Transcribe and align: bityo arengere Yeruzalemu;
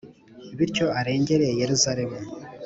bityo 0.57 0.85
arengere 0.99 1.47
Yeruzalemu; 1.59 2.19